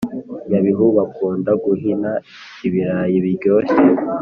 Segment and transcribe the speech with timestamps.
[0.49, 2.11] nyabihu bakunda guhina
[2.67, 3.77] ibirayi biryoshye